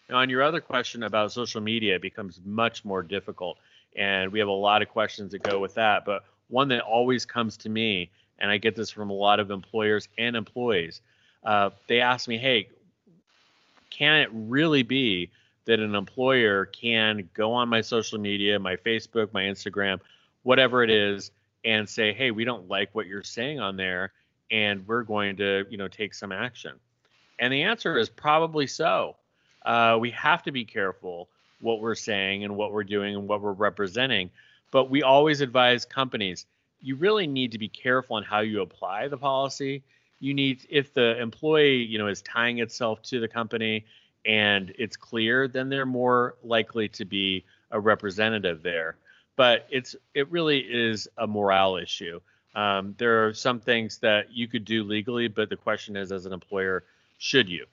Now, 0.09 0.17
on 0.17 0.29
your 0.29 0.43
other 0.43 0.61
question 0.61 1.03
about 1.03 1.31
social 1.31 1.61
media, 1.61 1.95
it 1.95 2.01
becomes 2.01 2.39
much 2.45 2.85
more 2.85 3.03
difficult, 3.03 3.57
and 3.95 4.31
we 4.31 4.39
have 4.39 4.47
a 4.47 4.51
lot 4.51 4.81
of 4.81 4.89
questions 4.89 5.31
that 5.31 5.43
go 5.43 5.59
with 5.59 5.75
that. 5.75 6.05
But 6.05 6.23
one 6.47 6.69
that 6.69 6.81
always 6.81 7.25
comes 7.25 7.57
to 7.57 7.69
me, 7.69 8.09
and 8.39 8.49
I 8.49 8.57
get 8.57 8.75
this 8.75 8.89
from 8.89 9.09
a 9.09 9.13
lot 9.13 9.39
of 9.39 9.51
employers 9.51 10.07
and 10.17 10.35
employees, 10.35 11.01
uh, 11.43 11.71
they 11.87 12.01
ask 12.01 12.27
me, 12.27 12.37
"Hey, 12.37 12.69
can 13.89 14.15
it 14.21 14.29
really 14.31 14.83
be 14.83 15.29
that 15.65 15.79
an 15.79 15.95
employer 15.95 16.65
can 16.65 17.29
go 17.33 17.53
on 17.53 17.69
my 17.69 17.81
social 17.81 18.19
media, 18.19 18.59
my 18.59 18.75
Facebook, 18.75 19.33
my 19.33 19.43
Instagram, 19.43 19.99
whatever 20.43 20.83
it 20.83 20.89
is, 20.89 21.31
and 21.65 21.87
say, 21.87 22.13
"Hey, 22.13 22.31
we 22.31 22.43
don't 22.43 22.67
like 22.67 22.93
what 22.93 23.07
you're 23.07 23.23
saying 23.23 23.59
on 23.59 23.75
there, 23.75 24.13
and 24.49 24.87
we're 24.87 25.03
going 25.03 25.37
to, 25.37 25.65
you 25.69 25.77
know, 25.77 25.87
take 25.87 26.13
some 26.13 26.31
action." 26.31 26.79
And 27.39 27.53
the 27.53 27.63
answer 27.63 27.97
is 27.97 28.09
probably 28.09 28.67
so. 28.67 29.15
Uh, 29.65 29.97
we 29.99 30.11
have 30.11 30.43
to 30.43 30.51
be 30.51 30.65
careful 30.65 31.29
what 31.61 31.81
we're 31.81 31.95
saying 31.95 32.43
and 32.43 32.55
what 32.55 32.71
we're 32.71 32.83
doing 32.83 33.15
and 33.15 33.27
what 33.27 33.41
we're 33.41 33.51
representing. 33.51 34.29
But 34.71 34.89
we 34.89 35.03
always 35.03 35.41
advise 35.41 35.85
companies 35.85 36.45
you 36.81 36.95
really 36.95 37.27
need 37.27 37.51
to 37.51 37.57
be 37.57 37.67
careful 37.67 38.15
on 38.15 38.23
how 38.23 38.39
you 38.39 38.61
apply 38.61 39.07
the 39.07 39.17
policy. 39.17 39.83
You 40.19 40.33
need, 40.33 40.65
if 40.69 40.93
the 40.93 41.19
employee, 41.19 41.83
you 41.83 41.97
know, 41.97 42.07
is 42.07 42.21
tying 42.21 42.59
itself 42.59 43.01
to 43.03 43.19
the 43.19 43.27
company 43.27 43.85
and 44.25 44.73
it's 44.77 44.97
clear, 44.97 45.47
then 45.47 45.69
they're 45.69 45.85
more 45.85 46.35
likely 46.43 46.89
to 46.89 47.05
be 47.05 47.45
a 47.71 47.79
representative 47.79 48.63
there. 48.63 48.97
But 49.35 49.67
it's 49.69 49.95
it 50.13 50.29
really 50.31 50.59
is 50.59 51.07
a 51.17 51.25
morale 51.25 51.77
issue. 51.77 52.19
Um, 52.55 52.95
there 52.97 53.27
are 53.27 53.33
some 53.33 53.59
things 53.59 53.99
that 53.99 54.31
you 54.31 54.47
could 54.47 54.65
do 54.65 54.83
legally, 54.83 55.27
but 55.27 55.49
the 55.49 55.55
question 55.55 55.95
is, 55.95 56.11
as 56.11 56.25
an 56.25 56.33
employer, 56.33 56.83
should 57.17 57.47
you? 57.47 57.65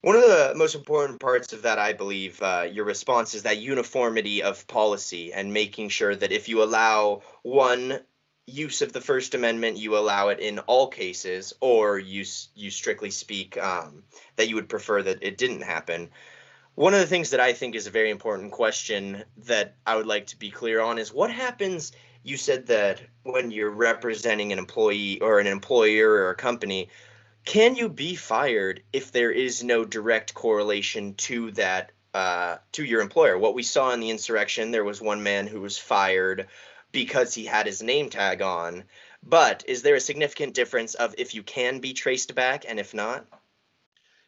One 0.00 0.16
of 0.16 0.22
the 0.22 0.52
most 0.56 0.74
important 0.74 1.20
parts 1.20 1.52
of 1.52 1.62
that, 1.62 1.78
I 1.78 1.92
believe, 1.92 2.40
uh, 2.40 2.68
your 2.70 2.84
response 2.84 3.34
is 3.34 3.42
that 3.42 3.58
uniformity 3.58 4.42
of 4.42 4.66
policy 4.68 5.32
and 5.32 5.52
making 5.52 5.88
sure 5.88 6.14
that 6.14 6.30
if 6.30 6.48
you 6.48 6.62
allow 6.62 7.22
one 7.42 8.00
use 8.48 8.82
of 8.82 8.92
the 8.92 9.00
First 9.00 9.34
Amendment, 9.34 9.76
you 9.76 9.96
allow 9.96 10.28
it 10.28 10.40
in 10.40 10.58
all 10.60 10.88
cases, 10.88 11.52
or 11.60 11.98
you 11.98 12.24
you 12.54 12.70
strictly 12.70 13.10
speak 13.10 13.58
um, 13.58 14.02
that 14.36 14.48
you 14.48 14.54
would 14.56 14.68
prefer 14.68 15.02
that 15.02 15.22
it 15.22 15.38
didn't 15.38 15.62
happen. 15.62 16.10
One 16.74 16.94
of 16.94 17.00
the 17.00 17.06
things 17.06 17.30
that 17.30 17.40
I 17.40 17.52
think 17.52 17.74
is 17.74 17.86
a 17.86 17.90
very 17.90 18.10
important 18.10 18.52
question 18.52 19.24
that 19.44 19.74
I 19.84 19.96
would 19.96 20.06
like 20.06 20.28
to 20.28 20.38
be 20.38 20.50
clear 20.50 20.80
on 20.80 20.98
is 20.98 21.12
what 21.12 21.30
happens. 21.30 21.92
You 22.22 22.36
said 22.36 22.66
that 22.66 23.00
when 23.24 23.50
you're 23.50 23.70
representing 23.70 24.52
an 24.52 24.58
employee 24.58 25.20
or 25.20 25.40
an 25.40 25.46
employer 25.46 26.08
or 26.08 26.30
a 26.30 26.36
company, 26.36 26.88
can 27.44 27.74
you 27.74 27.88
be 27.88 28.14
fired 28.14 28.82
if 28.92 29.12
there 29.12 29.30
is 29.30 29.64
no 29.64 29.84
direct 29.84 30.34
correlation 30.34 31.14
to 31.14 31.50
that 31.52 31.92
uh, 32.14 32.58
to 32.72 32.84
your 32.84 33.00
employer? 33.00 33.36
What 33.36 33.54
we 33.54 33.62
saw 33.62 33.92
in 33.92 34.00
the 34.00 34.10
insurrection, 34.10 34.70
there 34.70 34.84
was 34.84 35.00
one 35.00 35.22
man 35.22 35.46
who 35.46 35.60
was 35.60 35.78
fired 35.78 36.46
because 36.92 37.34
he 37.34 37.44
had 37.44 37.66
his 37.66 37.82
name 37.82 38.10
tag 38.10 38.42
on. 38.42 38.84
But 39.22 39.64
is 39.66 39.82
there 39.82 39.96
a 39.96 40.00
significant 40.00 40.54
difference 40.54 40.94
of 40.94 41.14
if 41.18 41.34
you 41.34 41.42
can 41.42 41.80
be 41.80 41.92
traced 41.92 42.34
back 42.34 42.64
and 42.68 42.78
if 42.78 42.94
not? 42.94 43.26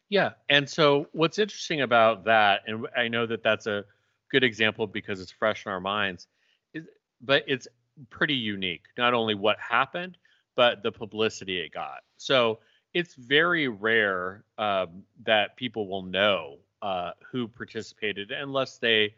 Yeah, 0.09 0.31
and 0.49 0.69
so 0.69 1.07
what's 1.13 1.39
interesting 1.39 1.83
about 1.83 2.25
that, 2.25 2.63
and 2.67 2.87
I 2.97 3.09
know 3.09 3.27
that 3.27 3.45
that's 3.45 3.67
a 3.67 3.85
good 4.31 4.43
example 4.43 4.87
because 4.89 5.21
it's 5.21 5.31
fresh 5.31 5.67
in 5.67 5.73
our 5.73 5.81
minds, 5.81 6.27
is, 6.75 6.85
but 7.21 7.45
it's 7.47 7.69
pretty 8.09 8.35
unique. 8.35 8.83
Not 8.99 9.15
only 9.15 9.35
what 9.35 9.59
happened, 9.61 10.19
but 10.57 10.83
the 10.83 10.91
publicity 10.91 11.61
it 11.61 11.73
got. 11.73 12.01
So 12.17 12.59
it's 12.93 13.15
very 13.15 13.69
rare 13.69 14.45
um, 14.59 15.05
that 15.25 15.57
people 15.57 15.87
will 15.87 16.03
know 16.03 16.59
uh, 16.83 17.13
who 17.31 17.47
participated 17.47 18.33
unless 18.33 18.79
they 18.79 19.15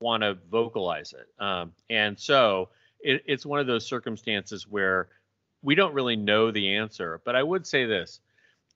want 0.00 0.22
to 0.22 0.38
vocalize 0.50 1.12
it. 1.12 1.28
Um, 1.42 1.72
and 1.90 2.18
so 2.18 2.70
it, 3.02 3.22
it's 3.26 3.46
one 3.46 3.60
of 3.60 3.66
those 3.66 3.86
circumstances 3.86 4.66
where 4.68 5.08
we 5.62 5.74
don't 5.74 5.94
really 5.94 6.16
know 6.16 6.50
the 6.50 6.76
answer. 6.76 7.20
But 7.24 7.36
I 7.36 7.42
would 7.42 7.66
say 7.66 7.86
this: 7.86 8.20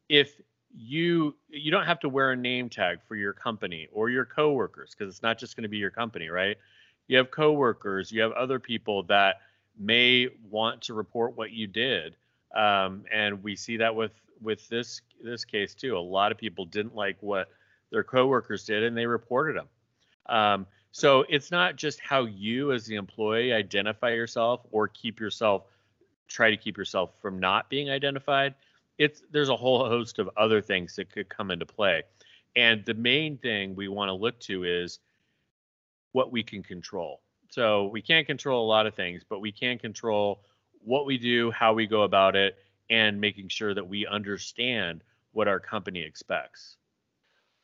if 0.08 0.40
you 0.76 1.34
you 1.48 1.70
don't 1.70 1.86
have 1.86 2.00
to 2.00 2.08
wear 2.08 2.32
a 2.32 2.36
name 2.36 2.68
tag 2.68 2.98
for 3.06 3.16
your 3.16 3.32
company 3.32 3.88
or 3.92 4.10
your 4.10 4.24
coworkers 4.24 4.94
because 4.96 5.12
it's 5.12 5.22
not 5.22 5.38
just 5.38 5.56
going 5.56 5.62
to 5.62 5.68
be 5.68 5.78
your 5.78 5.90
company, 5.90 6.28
right? 6.28 6.56
You 7.06 7.18
have 7.18 7.30
coworkers, 7.30 8.10
you 8.10 8.22
have 8.22 8.32
other 8.32 8.58
people 8.58 9.02
that 9.04 9.36
may 9.78 10.28
want 10.50 10.82
to 10.82 10.94
report 10.94 11.36
what 11.36 11.52
you 11.52 11.66
did, 11.66 12.16
um, 12.54 13.04
and 13.12 13.42
we 13.42 13.56
see 13.56 13.76
that 13.78 13.94
with 13.94 14.12
with 14.42 14.68
this 14.68 15.00
this 15.22 15.44
case 15.44 15.74
too. 15.74 15.96
A 15.96 15.98
lot 15.98 16.32
of 16.32 16.38
people 16.38 16.64
didn't 16.64 16.94
like 16.94 17.16
what 17.20 17.48
their 17.90 18.04
coworkers 18.04 18.64
did, 18.64 18.82
and 18.82 18.96
they 18.96 19.06
reported 19.06 19.56
them. 19.56 19.68
Um, 20.26 20.66
so 20.94 21.24
it's 21.28 21.50
not 21.50 21.74
just 21.74 21.98
how 21.98 22.26
you, 22.26 22.70
as 22.70 22.86
the 22.86 22.94
employee, 22.94 23.52
identify 23.52 24.10
yourself 24.10 24.60
or 24.70 24.86
keep 24.86 25.18
yourself, 25.18 25.64
try 26.28 26.50
to 26.50 26.56
keep 26.56 26.76
yourself 26.76 27.10
from 27.20 27.40
not 27.40 27.68
being 27.68 27.90
identified. 27.90 28.54
It's 28.96 29.20
there's 29.32 29.48
a 29.48 29.56
whole 29.56 29.88
host 29.88 30.20
of 30.20 30.30
other 30.36 30.62
things 30.62 30.94
that 30.94 31.10
could 31.10 31.28
come 31.28 31.50
into 31.50 31.66
play, 31.66 32.04
and 32.54 32.84
the 32.84 32.94
main 32.94 33.38
thing 33.38 33.74
we 33.74 33.88
want 33.88 34.08
to 34.08 34.12
look 34.12 34.38
to 34.42 34.62
is 34.62 35.00
what 36.12 36.30
we 36.30 36.44
can 36.44 36.62
control. 36.62 37.22
So 37.50 37.88
we 37.88 38.00
can't 38.00 38.24
control 38.24 38.64
a 38.64 38.68
lot 38.68 38.86
of 38.86 38.94
things, 38.94 39.24
but 39.28 39.40
we 39.40 39.50
can 39.50 39.80
control 39.80 40.44
what 40.78 41.06
we 41.06 41.18
do, 41.18 41.50
how 41.50 41.72
we 41.72 41.88
go 41.88 42.02
about 42.02 42.36
it, 42.36 42.56
and 42.88 43.20
making 43.20 43.48
sure 43.48 43.74
that 43.74 43.88
we 43.88 44.06
understand 44.06 45.02
what 45.32 45.48
our 45.48 45.58
company 45.58 46.02
expects. 46.02 46.76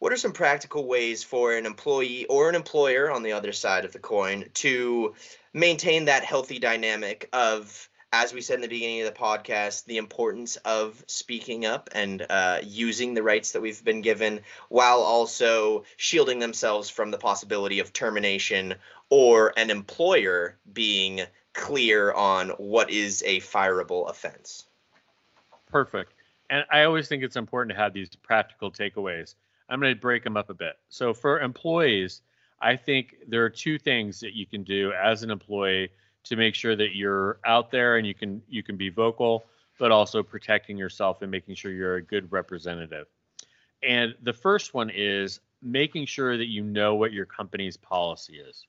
What 0.00 0.14
are 0.14 0.16
some 0.16 0.32
practical 0.32 0.86
ways 0.86 1.22
for 1.22 1.52
an 1.52 1.66
employee 1.66 2.24
or 2.24 2.48
an 2.48 2.54
employer 2.54 3.10
on 3.10 3.22
the 3.22 3.32
other 3.32 3.52
side 3.52 3.84
of 3.84 3.92
the 3.92 3.98
coin 3.98 4.46
to 4.54 5.14
maintain 5.52 6.06
that 6.06 6.24
healthy 6.24 6.58
dynamic 6.58 7.28
of, 7.34 7.86
as 8.10 8.32
we 8.32 8.40
said 8.40 8.54
in 8.54 8.60
the 8.62 8.68
beginning 8.68 9.02
of 9.02 9.12
the 9.12 9.20
podcast, 9.20 9.84
the 9.84 9.98
importance 9.98 10.56
of 10.56 11.04
speaking 11.06 11.66
up 11.66 11.90
and 11.92 12.24
uh, 12.30 12.60
using 12.62 13.12
the 13.12 13.22
rights 13.22 13.52
that 13.52 13.60
we've 13.60 13.84
been 13.84 14.00
given 14.00 14.40
while 14.70 15.00
also 15.00 15.84
shielding 15.98 16.38
themselves 16.38 16.88
from 16.88 17.10
the 17.10 17.18
possibility 17.18 17.80
of 17.80 17.92
termination 17.92 18.76
or 19.10 19.52
an 19.58 19.68
employer 19.68 20.56
being 20.72 21.20
clear 21.52 22.10
on 22.10 22.48
what 22.56 22.88
is 22.88 23.22
a 23.26 23.40
fireable 23.40 24.08
offense? 24.08 24.64
Perfect. 25.70 26.14
And 26.48 26.64
I 26.72 26.84
always 26.84 27.06
think 27.06 27.22
it's 27.22 27.36
important 27.36 27.76
to 27.76 27.82
have 27.82 27.92
these 27.92 28.08
practical 28.16 28.72
takeaways. 28.72 29.34
I'm 29.70 29.80
going 29.80 29.94
to 29.94 30.00
break 30.00 30.24
them 30.24 30.36
up 30.36 30.50
a 30.50 30.54
bit. 30.54 30.74
So 30.88 31.14
for 31.14 31.40
employees, 31.40 32.22
I 32.60 32.76
think 32.76 33.16
there 33.28 33.44
are 33.44 33.50
two 33.50 33.78
things 33.78 34.20
that 34.20 34.34
you 34.34 34.46
can 34.46 34.62
do 34.64 34.92
as 34.92 35.22
an 35.22 35.30
employee 35.30 35.90
to 36.24 36.36
make 36.36 36.54
sure 36.54 36.76
that 36.76 36.94
you're 36.94 37.38
out 37.44 37.70
there 37.70 37.96
and 37.96 38.06
you 38.06 38.14
can 38.14 38.42
you 38.48 38.62
can 38.62 38.76
be 38.76 38.90
vocal, 38.90 39.46
but 39.78 39.90
also 39.90 40.22
protecting 40.22 40.76
yourself 40.76 41.22
and 41.22 41.30
making 41.30 41.54
sure 41.54 41.72
you're 41.72 41.96
a 41.96 42.02
good 42.02 42.30
representative. 42.30 43.06
And 43.82 44.14
the 44.22 44.34
first 44.34 44.74
one 44.74 44.90
is 44.90 45.40
making 45.62 46.06
sure 46.06 46.36
that 46.36 46.48
you 46.48 46.62
know 46.62 46.94
what 46.94 47.12
your 47.12 47.24
company's 47.24 47.78
policy 47.78 48.34
is. 48.34 48.66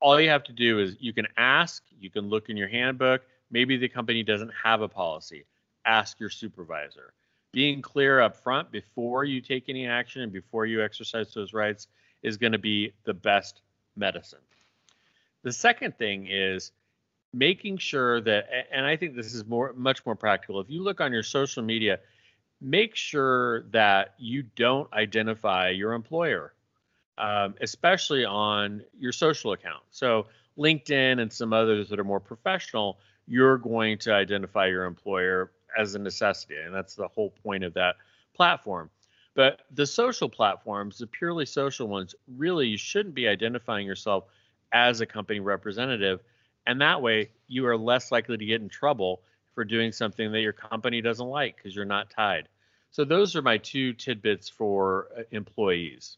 All 0.00 0.20
you 0.20 0.28
have 0.28 0.44
to 0.44 0.52
do 0.52 0.78
is 0.80 0.96
you 1.00 1.12
can 1.14 1.26
ask, 1.36 1.82
you 1.98 2.10
can 2.10 2.28
look 2.28 2.50
in 2.50 2.56
your 2.56 2.68
handbook. 2.68 3.22
Maybe 3.50 3.76
the 3.76 3.88
company 3.88 4.22
doesn't 4.22 4.52
have 4.62 4.82
a 4.82 4.88
policy 4.88 5.44
ask 5.84 6.20
your 6.20 6.30
supervisor. 6.30 7.12
Being 7.52 7.82
clear 7.82 8.20
up 8.20 8.36
front 8.36 8.70
before 8.70 9.24
you 9.24 9.40
take 9.40 9.68
any 9.68 9.86
action 9.86 10.22
and 10.22 10.32
before 10.32 10.66
you 10.66 10.84
exercise 10.84 11.34
those 11.34 11.52
rights 11.52 11.88
is 12.22 12.36
going 12.36 12.52
to 12.52 12.58
be 12.58 12.92
the 13.04 13.14
best 13.14 13.62
medicine. 13.96 14.40
The 15.42 15.52
second 15.52 15.96
thing 15.98 16.28
is 16.30 16.72
making 17.32 17.78
sure 17.78 18.20
that 18.20 18.48
and 18.72 18.84
I 18.84 18.96
think 18.96 19.14
this 19.14 19.34
is 19.34 19.46
more 19.46 19.72
much 19.76 20.04
more 20.04 20.16
practical. 20.16 20.60
If 20.60 20.70
you 20.70 20.82
look 20.82 21.00
on 21.00 21.12
your 21.12 21.22
social 21.22 21.62
media, 21.62 22.00
make 22.60 22.94
sure 22.94 23.62
that 23.70 24.14
you 24.18 24.42
don't 24.42 24.92
identify 24.92 25.70
your 25.70 25.92
employer, 25.92 26.52
um, 27.18 27.54
especially 27.60 28.24
on 28.24 28.82
your 28.98 29.12
social 29.12 29.52
account. 29.52 29.82
So 29.90 30.26
LinkedIn 30.58 31.20
and 31.20 31.32
some 31.32 31.52
others 31.52 31.88
that 31.88 31.98
are 31.98 32.04
more 32.04 32.20
professional, 32.20 32.98
you're 33.26 33.58
going 33.58 33.98
to 33.98 34.12
identify 34.12 34.66
your 34.66 34.84
employer 34.84 35.52
as 35.78 35.94
a 35.94 35.98
necessity, 35.98 36.56
and 36.56 36.74
that's 36.74 36.94
the 36.94 37.08
whole 37.08 37.30
point 37.42 37.64
of 37.64 37.74
that 37.74 37.96
platform. 38.34 38.90
But 39.34 39.60
the 39.70 39.86
social 39.86 40.28
platforms, 40.28 40.98
the 40.98 41.06
purely 41.06 41.46
social 41.46 41.88
ones, 41.88 42.14
really 42.36 42.66
you 42.66 42.76
shouldn't 42.76 43.14
be 43.14 43.28
identifying 43.28 43.86
yourself 43.86 44.24
as 44.72 45.00
a 45.00 45.06
company 45.06 45.40
representative, 45.40 46.20
and 46.66 46.80
that 46.80 47.00
way 47.00 47.30
you 47.48 47.66
are 47.66 47.76
less 47.76 48.12
likely 48.12 48.36
to 48.36 48.44
get 48.44 48.60
in 48.60 48.68
trouble 48.68 49.22
for 49.54 49.64
doing 49.64 49.92
something 49.92 50.32
that 50.32 50.40
your 50.40 50.52
company 50.52 51.00
doesn't 51.00 51.26
like 51.26 51.56
because 51.56 51.74
you're 51.74 51.84
not 51.84 52.10
tied. 52.10 52.48
So 52.90 53.04
those 53.04 53.36
are 53.36 53.42
my 53.42 53.58
two 53.58 53.92
tidbits 53.92 54.48
for 54.48 55.08
uh, 55.16 55.22
employees. 55.30 56.16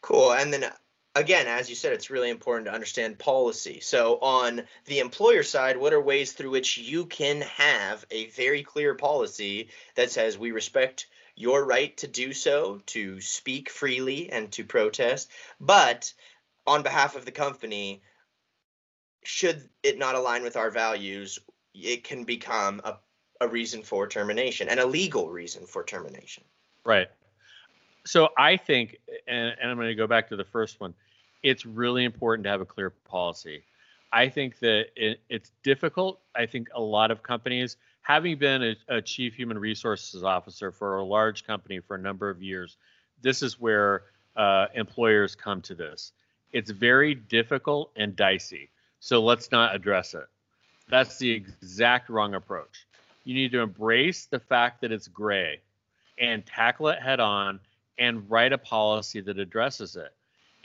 Cool. 0.00 0.32
And 0.32 0.52
then 0.52 0.70
again, 1.16 1.46
as 1.46 1.68
you 1.68 1.74
said, 1.74 1.92
it's 1.92 2.10
really 2.10 2.30
important 2.30 2.66
to 2.66 2.74
understand 2.74 3.18
policy. 3.18 3.80
So, 3.80 4.18
on 4.20 4.62
the 4.84 5.00
employer 5.00 5.42
side, 5.42 5.76
what 5.76 5.92
are 5.92 6.00
ways 6.00 6.32
through 6.32 6.50
which 6.50 6.78
you 6.78 7.06
can 7.06 7.40
have 7.40 8.04
a 8.10 8.26
very 8.28 8.62
clear 8.62 8.94
policy 8.94 9.70
that 9.96 10.10
says 10.10 10.38
we 10.38 10.52
respect 10.52 11.06
your 11.34 11.64
right 11.64 11.96
to 11.98 12.06
do 12.06 12.32
so, 12.32 12.80
to 12.86 13.20
speak 13.20 13.70
freely 13.70 14.30
and 14.30 14.52
to 14.52 14.64
protest, 14.64 15.30
but 15.60 16.12
on 16.66 16.82
behalf 16.82 17.16
of 17.16 17.24
the 17.24 17.32
company, 17.32 18.02
should 19.24 19.68
it 19.82 19.98
not 19.98 20.14
align 20.14 20.42
with 20.42 20.56
our 20.56 20.70
values, 20.70 21.38
it 21.74 22.04
can 22.04 22.24
become 22.24 22.80
a, 22.84 22.96
a 23.40 23.48
reason 23.48 23.82
for 23.82 24.06
termination 24.06 24.68
and 24.68 24.80
a 24.80 24.86
legal 24.86 25.30
reason 25.30 25.66
for 25.66 25.84
termination. 25.84 26.44
Right. 26.84 27.08
So 28.06 28.28
I 28.38 28.56
think, 28.56 28.98
and, 29.26 29.54
and 29.60 29.70
I'm 29.70 29.76
going 29.76 29.88
to 29.88 29.94
go 29.94 30.06
back 30.06 30.28
to 30.28 30.36
the 30.36 30.44
first 30.44 30.80
one. 30.80 30.94
It's 31.46 31.64
really 31.64 32.04
important 32.04 32.42
to 32.44 32.50
have 32.50 32.60
a 32.60 32.64
clear 32.64 32.90
policy. 32.90 33.62
I 34.12 34.30
think 34.30 34.58
that 34.58 34.86
it, 34.96 35.20
it's 35.28 35.52
difficult. 35.62 36.18
I 36.34 36.46
think 36.46 36.70
a 36.74 36.80
lot 36.80 37.12
of 37.12 37.22
companies, 37.22 37.76
having 38.02 38.36
been 38.36 38.62
a, 38.64 38.96
a, 38.96 39.00
chief 39.00 39.34
human 39.34 39.56
resources 39.56 40.24
officer 40.24 40.72
for 40.72 40.96
a 40.96 41.04
large 41.04 41.46
company 41.46 41.78
for 41.78 41.94
a 41.94 42.00
number 42.00 42.28
of 42.30 42.42
years, 42.42 42.76
this 43.22 43.44
is 43.44 43.60
where 43.60 44.02
uh, 44.34 44.66
employers 44.74 45.36
come 45.36 45.62
to 45.62 45.76
this. 45.76 46.10
It's 46.52 46.72
very 46.72 47.14
difficult 47.14 47.92
and 47.94 48.16
dicey. 48.16 48.70
So 48.98 49.22
let's 49.22 49.52
not 49.52 49.72
address 49.72 50.14
it. 50.14 50.26
That's 50.88 51.16
the 51.18 51.30
exact 51.30 52.10
wrong 52.10 52.34
approach. 52.34 52.86
You 53.22 53.34
need 53.34 53.52
to 53.52 53.60
embrace 53.60 54.26
the 54.26 54.40
fact 54.40 54.80
that 54.80 54.90
it's 54.90 55.06
gray 55.06 55.60
and 56.18 56.44
tackle 56.44 56.88
it 56.88 57.00
head 57.00 57.20
on 57.20 57.60
and 57.98 58.28
write 58.28 58.52
a 58.52 58.58
policy 58.58 59.20
that 59.20 59.38
addresses 59.38 59.94
it. 59.94 60.12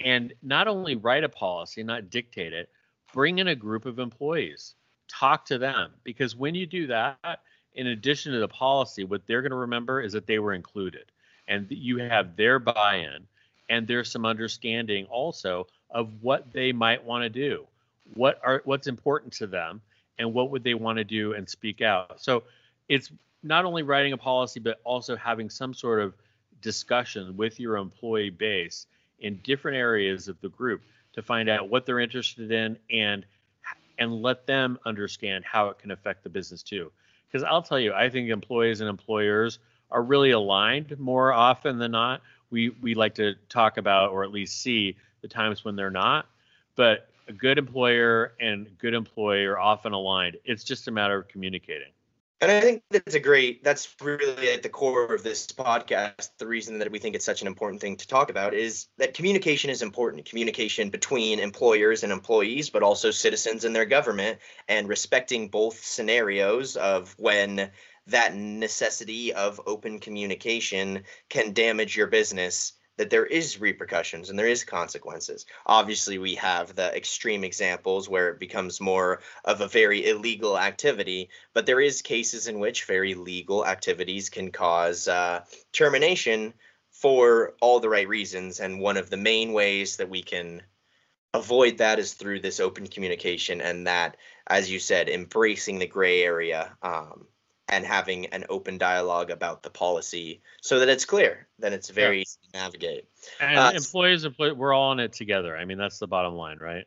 And 0.03 0.34
not 0.41 0.67
only 0.67 0.96
write 0.96 1.24
a 1.24 1.29
policy, 1.29 1.84
not 1.84 2.10
dictate 2.10 2.53
it, 2.53 2.70
bring 3.13 3.39
in 3.39 3.48
a 3.48 3.55
group 3.55 3.86
of 3.86 4.00
employees, 4.00 4.75
talk 5.08 5.46
to 5.46 5.58
them. 5.58 5.91
Because 6.03 6.36
when 6.36 6.55
you 6.55 6.65
do 6.65 6.88
that, 6.88 7.41
in 7.74 7.88
addition 7.88 8.34
to 8.34 8.39
the 8.39 8.48
policy, 8.48 9.03
what 9.03 9.25
they're 9.27 9.41
going 9.41 9.51
to 9.51 9.58
remember 9.58 10.01
is 10.01 10.13
that 10.13 10.27
they 10.27 10.39
were 10.39 10.53
included. 10.53 11.05
And 11.48 11.67
you 11.70 11.98
have 11.98 12.36
their 12.36 12.60
buy 12.60 12.98
in 12.98 13.27
and 13.72 13.88
there's 13.88 14.12
some 14.12 14.25
understanding 14.25 15.05
also 15.05 15.65
of 15.89 16.10
what 16.22 16.51
they 16.51 16.74
might 16.74 17.03
want 17.03 17.24
to 17.24 17.29
do. 17.29 17.65
What 18.13 18.39
are 18.43 18.62
what's 18.65 18.88
important 18.88 19.34
to 19.34 19.48
them 19.48 19.81
and 20.20 20.34
what 20.34 20.51
would 20.51 20.63
they 20.63 20.74
want 20.74 20.98
to 20.98 21.05
do 21.05 21.34
and 21.34 21.50
speak 21.50 21.81
out. 21.81 22.22
So 22.22 22.43
it's 22.89 23.10
not 23.41 23.63
only 23.63 23.84
writing 23.84 24.12
a 24.12 24.17
policy 24.17 24.60
but 24.60 24.81
also 24.84 25.15
having 25.15 25.50
some 25.50 25.74
sort 25.74 26.01
of 26.01 26.13
discussion 26.62 27.38
with 27.38 27.60
your 27.60 27.77
employee 27.77 28.29
base 28.29 28.86
in 29.21 29.39
different 29.43 29.77
areas 29.77 30.27
of 30.27 30.39
the 30.41 30.49
group 30.49 30.81
to 31.13 31.21
find 31.21 31.49
out 31.49 31.69
what 31.69 31.85
they're 31.85 31.99
interested 31.99 32.51
in 32.51 32.77
and 32.91 33.25
and 33.97 34.21
let 34.21 34.47
them 34.47 34.79
understand 34.85 35.43
how 35.45 35.69
it 35.69 35.77
can 35.77 35.91
affect 35.91 36.23
the 36.23 36.29
business 36.29 36.63
too. 36.63 36.91
Because 37.27 37.43
i'll 37.43 37.61
tell 37.61 37.79
you 37.79 37.93
i 37.93 38.09
think 38.09 38.29
employees 38.29 38.81
and 38.81 38.89
employers 38.89 39.59
are 39.89 40.01
really 40.01 40.31
aligned 40.31 40.97
more 40.99 41.33
often 41.33 41.77
than 41.77 41.91
not. 41.91 42.21
We 42.49 42.69
we 42.69 42.95
like 42.95 43.15
to 43.15 43.35
talk 43.49 43.77
about 43.77 44.11
or 44.11 44.23
at 44.23 44.31
least 44.31 44.61
see 44.61 44.97
the 45.21 45.27
times 45.27 45.63
when 45.63 45.75
they're 45.75 45.89
not 45.89 46.27
but 46.75 47.09
a 47.27 47.33
good 47.33 47.57
employer 47.57 48.33
and 48.39 48.67
good 48.79 48.93
employee 48.93 49.45
are 49.45 49.59
often 49.59 49.93
aligned. 49.93 50.37
It's 50.43 50.63
just 50.63 50.87
a 50.87 50.91
matter 50.91 51.17
of 51.17 51.27
communicating 51.27 51.91
and 52.41 52.51
I 52.51 52.60
think 52.60 52.83
that's 52.89 53.15
a 53.15 53.19
great, 53.19 53.63
that's 53.63 53.95
really 54.01 54.50
at 54.50 54.63
the 54.63 54.69
core 54.69 55.13
of 55.13 55.24
this 55.24 55.48
podcast. 55.48 56.29
The 56.39 56.48
reason 56.48 56.79
that 56.79 56.91
we 56.91 56.98
think 56.98 57.15
it's 57.15 57.25
such 57.25 57.41
an 57.41 57.48
important 57.48 57.81
thing 57.81 57.98
to 57.98 58.07
talk 58.07 58.31
about 58.31 58.55
is 58.55 58.88
that 58.98 59.13
communication 59.13 59.69
is 59.69 59.83
important. 59.83 60.25
Communication 60.25 60.89
between 60.89 61.39
employers 61.39 62.03
and 62.03 62.12
employees, 62.12 62.71
but 62.71 62.81
also 62.81 63.12
citizens 63.12 63.63
and 63.63 63.75
their 63.75 63.86
government, 63.86 64.39
and 64.67 64.89
respecting 64.89 65.50
both 65.50 65.83
scenarios 65.83 66.75
of 66.75 67.13
when 67.19 67.69
that 68.07 68.36
necessity 68.36 69.33
of 69.33 69.62
open 69.67 70.00
communication 70.00 71.03
can 71.29 71.53
damage 71.53 71.95
your 71.95 72.07
business 72.07 72.74
that 73.01 73.10
there 73.10 73.25
is 73.25 73.60
repercussions 73.60 74.29
and 74.29 74.38
there 74.38 74.48
is 74.48 74.63
consequences. 74.63 75.48
Obviously, 75.65 76.20
we 76.20 76.36
have 76.36 76.75
the 76.75 76.96
extreme 76.96 77.43
examples 77.43 78.08
where 78.08 78.29
it 78.29 78.38
becomes 78.39 78.79
more 78.79 79.22
of 79.43 79.60
a 79.60 79.67
very 79.67 80.08
illegal 80.08 80.55
activity, 80.55 81.31
but 81.55 81.65
there 81.65 81.81
is 81.81 82.03
cases 82.03 82.48
in 82.48 82.60
which 82.60 82.86
very 82.86 83.15
legal 83.15 83.65
activities 83.65 84.29
can 84.29 84.51
cause 84.51 85.08
uh, 85.08 85.43
termination 85.74 86.53
for 86.91 87.55
all 87.60 87.79
the 87.79 87.89
right 87.89 88.08
reasons. 88.08 88.60
And 88.60 88.79
one 88.79 88.98
of 88.98 89.10
the 89.10 89.17
main 89.17 89.51
ways 89.51 89.98
that 89.98 90.12
we 90.12 90.22
can 90.22 90.62
avoid 91.34 91.79
that 91.79 91.98
is 91.98 92.13
through 92.13 92.41
this 92.41 92.60
open 92.60 92.86
communication 92.86 93.62
and 93.62 93.88
that, 93.88 94.15
as 94.46 94.70
you 94.70 94.77
said, 94.77 95.10
embracing 95.10 95.79
the 95.79 95.88
gray 95.88 96.22
area. 96.22 96.77
Um, 96.84 97.25
and 97.71 97.85
having 97.85 98.27
an 98.27 98.45
open 98.49 98.77
dialogue 98.77 99.31
about 99.31 99.63
the 99.63 99.69
policy 99.69 100.41
so 100.61 100.79
that 100.79 100.89
it's 100.89 101.05
clear, 101.05 101.47
then 101.57 101.71
it's 101.71 101.89
very 101.89 102.17
yeah. 102.17 102.21
easy 102.21 102.37
to 102.51 102.59
navigate. 102.59 103.05
And 103.39 103.57
uh, 103.57 103.72
employees, 103.74 104.27
we're 104.37 104.74
all 104.74 104.91
in 104.91 105.00
it 105.00 105.13
together. 105.13 105.57
I 105.57 105.63
mean, 105.63 105.77
that's 105.77 105.98
the 105.98 106.07
bottom 106.07 106.35
line, 106.35 106.57
right? 106.59 106.85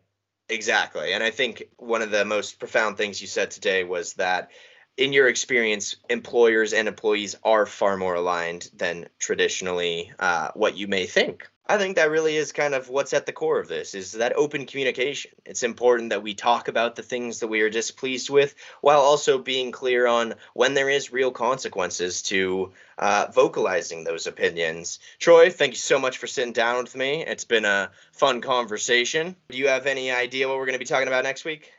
Exactly. 0.50 1.14
And 1.14 1.24
I 1.24 1.30
think 1.30 1.64
one 1.78 2.02
of 2.02 2.11
the 2.11 2.26
most 2.26 2.59
profound 2.59 2.98
things 2.98 3.20
you 3.20 3.26
said 3.26 3.50
today 3.50 3.82
was 3.82 4.12
that 4.14 4.50
in 4.96 5.12
your 5.12 5.28
experience, 5.28 5.96
employers 6.09 6.72
and 6.72 6.88
employees 6.88 7.37
are 7.42 7.66
far 7.66 7.96
more 7.96 8.14
aligned 8.14 8.70
than 8.76 9.09
traditionally 9.18 10.12
uh, 10.18 10.50
what 10.54 10.76
you 10.76 10.87
may 10.87 11.07
think. 11.07 11.48
I 11.66 11.78
think 11.78 11.96
that 11.96 12.11
really 12.11 12.37
is 12.37 12.52
kind 12.52 12.74
of 12.74 12.90
what's 12.90 13.14
at 13.14 13.24
the 13.24 13.33
core 13.33 13.59
of 13.59 13.68
this 13.68 13.94
is 13.94 14.12
that 14.12 14.37
open 14.37 14.66
communication. 14.66 15.30
It's 15.46 15.62
important 15.62 16.11
that 16.11 16.22
we 16.22 16.35
talk 16.35 16.68
about 16.68 16.94
the 16.94 17.02
things 17.02 17.40
that 17.40 17.48
we 17.48 17.62
are 17.62 17.70
displeased 17.70 18.28
with 18.28 18.54
while 18.83 19.00
also 19.00 19.38
being 19.38 19.72
clear 19.72 20.07
on 20.07 20.35
when 20.52 20.74
there 20.74 20.90
is 20.90 21.11
real 21.11 21.30
consequences 21.30 22.20
to 22.24 22.72
uh, 22.98 23.28
vocalizing 23.35 24.04
those 24.04 24.26
opinions. 24.26 24.98
Troy, 25.18 25.48
thank 25.48 25.72
you 25.72 25.78
so 25.78 25.98
much 25.98 26.18
for 26.18 26.26
sitting 26.26 26.52
down 26.52 26.85
with 26.85 26.94
me. 26.94 27.24
It's 27.24 27.46
been 27.46 27.64
a 27.64 27.90
fun 28.12 28.42
conversation. 28.42 29.35
Do 29.48 29.57
you 29.57 29.68
have 29.68 29.87
any 29.87 30.11
idea 30.11 30.46
what 30.48 30.59
we're 30.59 30.66
going 30.66 30.74
to 30.74 30.78
be 30.78 30.85
talking 30.85 31.09
about 31.09 31.24
next 31.24 31.46
week? 31.46 31.72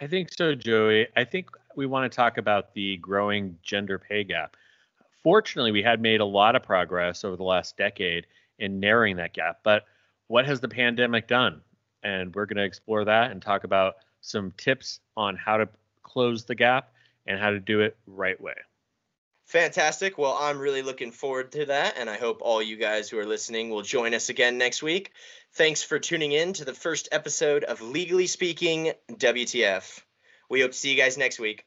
I 0.00 0.06
think 0.06 0.30
so, 0.36 0.54
Joey. 0.54 1.06
I 1.16 1.22
think 1.22 1.50
we 1.76 1.86
want 1.86 2.10
to 2.10 2.16
talk 2.16 2.38
about 2.38 2.74
the 2.74 2.96
growing 2.98 3.58
gender 3.62 3.98
pay 3.98 4.24
gap. 4.24 4.56
Fortunately, 5.22 5.72
we 5.72 5.82
had 5.82 6.00
made 6.00 6.20
a 6.20 6.24
lot 6.24 6.56
of 6.56 6.62
progress 6.62 7.24
over 7.24 7.36
the 7.36 7.44
last 7.44 7.76
decade 7.76 8.26
in 8.58 8.80
narrowing 8.80 9.16
that 9.16 9.34
gap. 9.34 9.60
But 9.62 9.84
what 10.26 10.46
has 10.46 10.60
the 10.60 10.68
pandemic 10.68 11.28
done? 11.28 11.60
And 12.02 12.34
we're 12.34 12.46
going 12.46 12.56
to 12.56 12.64
explore 12.64 13.04
that 13.04 13.30
and 13.30 13.40
talk 13.40 13.64
about 13.64 13.96
some 14.20 14.52
tips 14.56 15.00
on 15.16 15.36
how 15.36 15.58
to 15.58 15.68
close 16.02 16.44
the 16.44 16.54
gap 16.54 16.92
and 17.26 17.38
how 17.38 17.50
to 17.50 17.60
do 17.60 17.80
it 17.80 17.96
right 18.06 18.40
way. 18.40 18.54
Fantastic. 19.46 20.16
Well, 20.16 20.36
I'm 20.40 20.58
really 20.58 20.82
looking 20.82 21.12
forward 21.12 21.52
to 21.52 21.66
that, 21.66 21.96
and 21.98 22.08
I 22.08 22.16
hope 22.16 22.38
all 22.40 22.62
you 22.62 22.76
guys 22.76 23.10
who 23.10 23.18
are 23.18 23.26
listening 23.26 23.68
will 23.68 23.82
join 23.82 24.14
us 24.14 24.28
again 24.30 24.56
next 24.56 24.82
week. 24.82 25.12
Thanks 25.52 25.82
for 25.82 25.98
tuning 25.98 26.32
in 26.32 26.54
to 26.54 26.64
the 26.64 26.72
first 26.72 27.08
episode 27.12 27.62
of 27.64 27.82
Legally 27.82 28.26
Speaking 28.26 28.92
WTF. 29.10 30.00
We 30.52 30.60
hope 30.60 30.72
to 30.72 30.76
see 30.76 30.90
you 30.90 30.98
guys 30.98 31.16
next 31.16 31.40
week. 31.40 31.64